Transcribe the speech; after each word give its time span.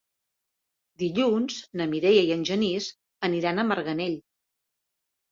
Dilluns 1.01 1.57
na 1.81 1.85
Mireia 1.91 2.23
i 2.29 2.31
en 2.35 2.45
Genís 2.49 2.87
aniran 3.27 3.65
a 3.65 3.67
Marganell. 3.73 4.17